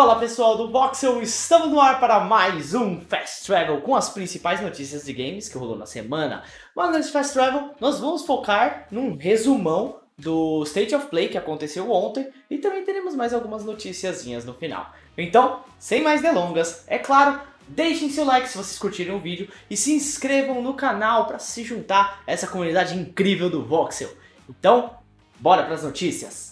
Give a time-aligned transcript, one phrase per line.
[0.00, 4.58] Fala pessoal do Voxel, estamos no ar para mais um Fast Travel com as principais
[4.62, 6.42] notícias de games que rolou na semana.
[6.74, 11.90] Mas nesse Fast Travel nós vamos focar num resumão do State of Play que aconteceu
[11.90, 14.90] ontem e também teremos mais algumas noticiazinhas no final.
[15.18, 17.38] Então, sem mais delongas, é claro,
[17.68, 21.62] deixem seu like se vocês curtirem o vídeo e se inscrevam no canal para se
[21.62, 24.08] juntar a essa comunidade incrível do Voxel.
[24.48, 24.94] Então,
[25.38, 26.49] bora para as notícias!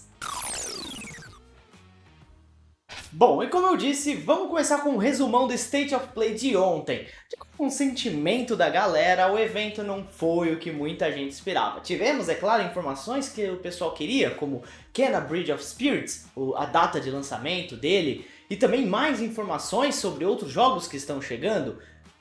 [3.10, 6.54] Bom, e como eu disse, vamos começar com um resumão do State of Play de
[6.54, 7.06] ontem.
[7.30, 11.80] De consentimento da galera, o evento não foi o que muita gente esperava.
[11.80, 17.00] Tivemos, é claro, informações que o pessoal queria, como Kena Bridge of Spirits, a data
[17.00, 21.78] de lançamento dele, e também mais informações sobre outros jogos que estão chegando.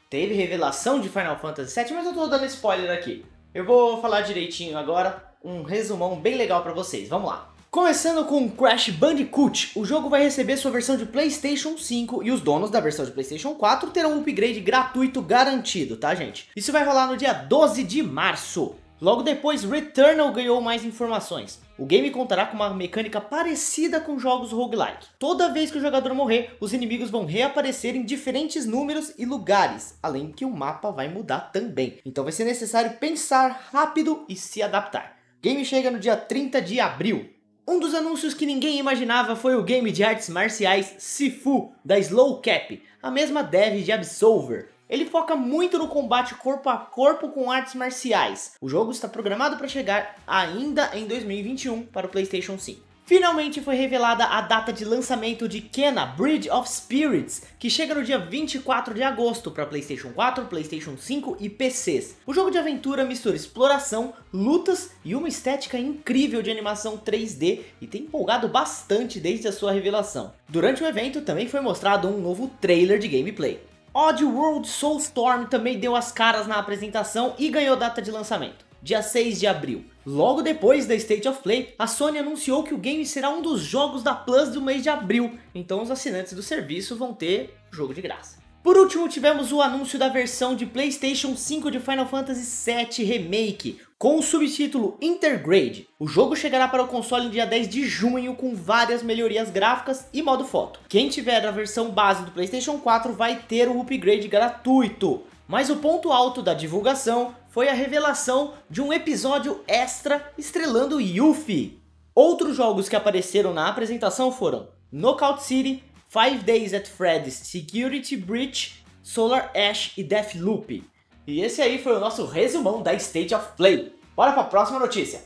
[0.10, 3.26] Teve revelação de Final Fantasy VII, mas eu tô dando spoiler aqui.
[3.54, 7.10] Eu vou falar direitinho agora, um resumão bem legal para vocês.
[7.10, 7.57] Vamos lá.
[7.78, 12.42] Começando com Crash Bandicoot, o jogo vai receber sua versão de PlayStation 5 e os
[12.42, 16.50] donos da versão de PlayStation 4 terão um upgrade gratuito garantido, tá gente?
[16.56, 18.74] Isso vai rolar no dia 12 de março.
[19.00, 21.62] Logo depois, Returnal ganhou mais informações.
[21.78, 25.10] O game contará com uma mecânica parecida com jogos roguelike.
[25.20, 30.00] Toda vez que o jogador morrer, os inimigos vão reaparecer em diferentes números e lugares,
[30.02, 32.00] além que o mapa vai mudar também.
[32.04, 35.16] Então vai ser necessário pensar rápido e se adaptar.
[35.38, 37.37] O game chega no dia 30 de abril.
[37.70, 42.42] Um dos anúncios que ninguém imaginava foi o game de artes marciais Sifu, da Slow
[42.42, 44.70] Cap, a mesma dev de Absolver.
[44.90, 48.54] Ele foca muito no combate corpo a corpo com artes marciais.
[48.62, 52.87] O jogo está programado para chegar ainda em 2021 para o PlayStation 5.
[53.08, 58.04] Finalmente foi revelada a data de lançamento de Kena Bridge of Spirits, que chega no
[58.04, 62.18] dia 24 de agosto para PlayStation 4, PlayStation 5 e PCs.
[62.28, 67.88] O jogo de aventura mistura exploração, lutas e uma estética incrível de animação 3D e
[67.88, 70.34] tem empolgado bastante desde a sua revelação.
[70.50, 73.62] Durante o evento também foi mostrado um novo trailer de gameplay.
[73.94, 79.02] Odd World Soulstorm também deu as caras na apresentação e ganhou data de lançamento dia
[79.02, 79.86] 6 de abril.
[80.10, 83.60] Logo depois da State of Play, a Sony anunciou que o game será um dos
[83.60, 87.94] jogos da Plus do mês de abril, então os assinantes do serviço vão ter jogo
[87.94, 88.38] de graça.
[88.64, 93.82] Por último, tivemos o anúncio da versão de PlayStation 5 de Final Fantasy VII Remake,
[94.00, 95.90] com o subtítulo Intergrade.
[96.00, 100.08] O jogo chegará para o console em dia 10 de junho com várias melhorias gráficas
[100.14, 100.80] e modo foto.
[100.88, 105.24] Quem tiver a versão base do PlayStation 4 vai ter o upgrade gratuito.
[105.48, 111.82] Mas o ponto alto da divulgação foi a revelação de um episódio extra estrelando Yuffie.
[112.14, 118.86] Outros jogos que apareceram na apresentação foram Knockout City, Five Days at Freddy's Security Breach,
[119.02, 120.84] Solar Ash e Deathloop.
[121.26, 123.92] E esse aí foi o nosso resumão da State of Play.
[124.16, 125.26] Bora para a próxima notícia.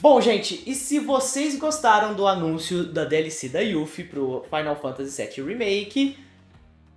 [0.00, 5.22] Bom, gente, e se vocês gostaram do anúncio da DLC da Yuffie pro Final Fantasy
[5.22, 6.16] VII Remake,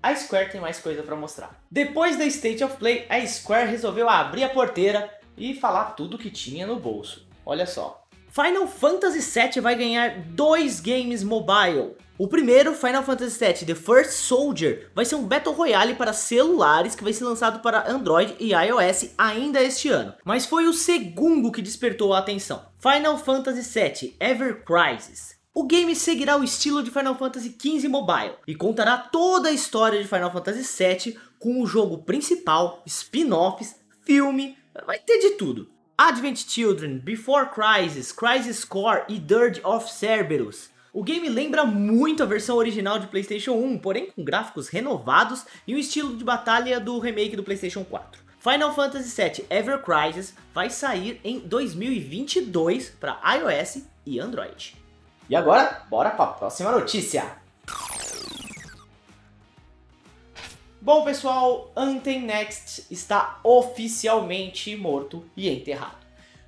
[0.01, 1.61] a Square tem mais coisa para mostrar.
[1.69, 6.29] Depois da State of Play, a Square resolveu abrir a porteira e falar tudo que
[6.29, 7.27] tinha no bolso.
[7.45, 8.01] Olha só.
[8.29, 11.95] Final Fantasy VII vai ganhar dois games mobile.
[12.17, 16.95] O primeiro, Final Fantasy VII The First Soldier, vai ser um Battle Royale para celulares
[16.95, 20.13] que vai ser lançado para Android e iOS ainda este ano.
[20.23, 22.65] Mas foi o segundo que despertou a atenção.
[22.79, 25.40] Final Fantasy VII Ever Crisis.
[25.53, 30.01] O game seguirá o estilo de Final Fantasy XV Mobile e contará toda a história
[30.01, 33.75] de Final Fantasy VII com o jogo principal, spin-offs,
[34.05, 35.69] filme, vai ter de tudo.
[35.97, 40.69] Advent Children, Before Crisis, Crisis Core e Dirge of Cerberus.
[40.93, 45.75] O game lembra muito a versão original de PlayStation 1, porém com gráficos renovados e
[45.75, 48.21] um estilo de batalha do remake do PlayStation 4.
[48.39, 54.80] Final Fantasy VII Ever Crisis vai sair em 2022 para iOS e Android.
[55.31, 57.37] E agora, bora para a próxima notícia.
[60.81, 65.95] Bom pessoal, Anthem Next está oficialmente morto e enterrado.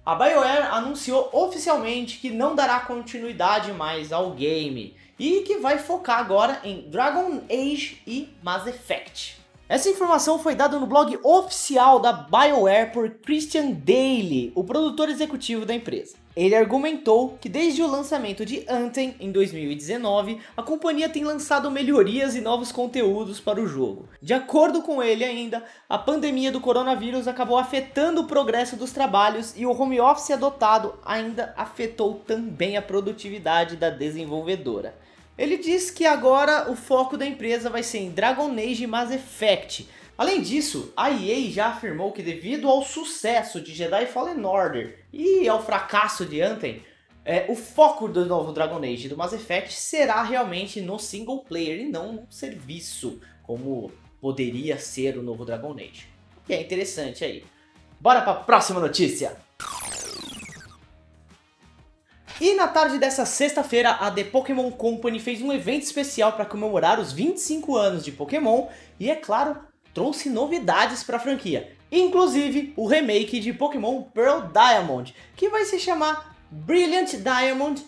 [0.06, 6.20] A BioWare anunciou oficialmente que não dará continuidade mais ao game e que vai focar
[6.20, 9.43] agora em Dragon Age e Mass Effect.
[9.70, 15.66] Essa informação foi dada no blog oficial da BioWare por Christian Daly, o produtor executivo
[15.66, 16.18] da empresa.
[16.36, 22.36] Ele argumentou que desde o lançamento de Anthem em 2019, a companhia tem lançado melhorias
[22.36, 24.10] e novos conteúdos para o jogo.
[24.22, 29.54] De acordo com ele ainda, a pandemia do coronavírus acabou afetando o progresso dos trabalhos
[29.56, 34.94] e o home office adotado ainda afetou também a produtividade da desenvolvedora.
[35.38, 39.12] Ele diz que agora o foco da empresa vai ser em Dragon Age e Mass
[39.12, 39.88] Effect,
[40.18, 45.48] Além disso, a EA já afirmou que devido ao sucesso de Jedi Fallen Order e
[45.48, 46.84] ao fracasso de Anthem,
[47.26, 51.80] é, o foco do novo Dragon Age do Mass Effect será realmente no single player
[51.80, 53.92] e não no serviço, como
[54.22, 56.08] poderia ser o novo Dragon Age.
[56.48, 57.44] E é interessante aí.
[58.00, 59.36] Bora para a próxima notícia!
[62.42, 67.00] E na tarde dessa sexta-feira, a The Pokémon Company fez um evento especial para comemorar
[67.00, 68.68] os 25 anos de Pokémon
[69.00, 69.58] e, é claro,
[69.94, 75.80] trouxe novidades para a franquia, inclusive o remake de Pokémon Pearl Diamond, que vai se
[75.80, 77.86] chamar Brilliant Diamond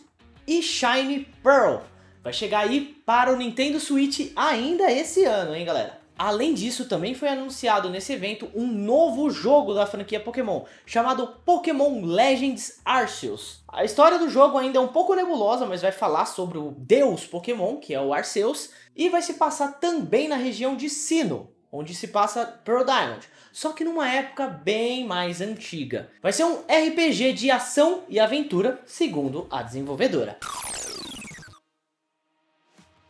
[0.47, 1.81] e Shiny Pearl.
[2.23, 6.04] Vai chegar aí para o Nintendo Switch ainda esse ano, hein, galera?
[6.17, 12.05] Além disso, também foi anunciado nesse evento um novo jogo da franquia Pokémon, chamado Pokémon
[12.05, 13.63] Legends Arceus.
[13.67, 17.25] A história do jogo ainda é um pouco nebulosa, mas vai falar sobre o deus
[17.25, 21.93] Pokémon, que é o Arceus, e vai se passar também na região de Sinnoh, onde
[21.93, 26.09] se passa Pearl Diamond, só que numa época bem mais antiga.
[26.21, 30.39] Vai ser um RPG de ação e aventura, segundo a desenvolvedora.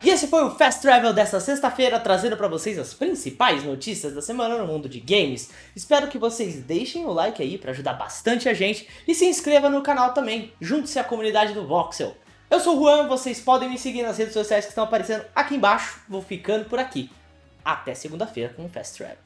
[0.06, 4.22] E esse foi o Fast Travel dessa sexta-feira, trazendo para vocês as principais notícias da
[4.22, 5.50] semana no mundo de games.
[5.74, 9.68] Espero que vocês deixem o like aí para ajudar bastante a gente e se inscreva
[9.68, 12.16] no canal também, junte-se à comunidade do Voxel.
[12.48, 15.56] Eu sou o Juan, vocês podem me seguir nas redes sociais que estão aparecendo aqui
[15.56, 17.10] embaixo, vou ficando por aqui
[17.64, 19.25] até segunda-feira com o Fast Travel.